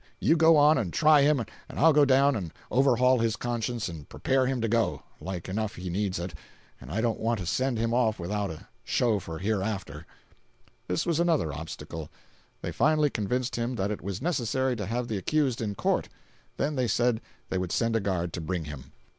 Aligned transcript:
You 0.19 0.35
go 0.35 0.57
on 0.57 0.79
and 0.79 0.91
try 0.91 1.21
him 1.21 1.39
and 1.69 1.79
I'll 1.79 1.93
go 1.93 2.05
down 2.05 2.35
and 2.35 2.51
overhaul 2.71 3.19
his 3.19 3.35
conscience 3.35 3.87
and 3.87 4.09
prepare 4.09 4.47
him 4.47 4.59
to 4.61 4.67
go—like 4.67 5.47
enough 5.47 5.75
he 5.75 5.91
needs 5.91 6.17
it, 6.17 6.33
and 6.79 6.89
I 6.91 7.01
don't 7.01 7.19
want 7.19 7.39
to 7.39 7.45
send 7.45 7.77
him 7.77 7.93
off 7.93 8.17
without 8.19 8.49
a 8.49 8.67
show 8.83 9.19
for 9.19 9.37
hereafter." 9.37 10.07
This 10.87 11.05
was 11.05 11.19
another 11.19 11.53
obstacle. 11.53 12.09
They 12.63 12.71
finally 12.71 13.11
convinced 13.11 13.57
him 13.57 13.75
that 13.75 13.91
it 13.91 14.01
was 14.01 14.23
necessary 14.23 14.75
to 14.77 14.87
have 14.87 15.07
the 15.07 15.17
accused 15.17 15.61
in 15.61 15.75
court. 15.75 16.09
Then 16.57 16.77
they 16.77 16.87
said 16.87 17.21
they 17.51 17.59
would 17.59 17.71
send 17.71 17.95
a 17.95 17.99
guard 17.99 18.33
to 18.33 18.41
bring 18.41 18.65
him. 18.65 18.93